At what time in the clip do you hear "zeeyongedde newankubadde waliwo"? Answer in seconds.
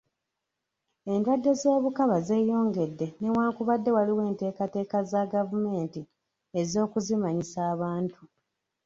2.27-4.21